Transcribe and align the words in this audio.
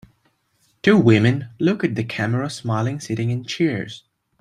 two 0.81 0.97
women 0.97 1.49
look 1.59 1.83
at 1.83 1.93
the 1.93 2.03
camera 2.03 2.49
smiling 2.49 2.99
sitting 2.99 3.29
in 3.29 3.43
chairs. 3.45 4.03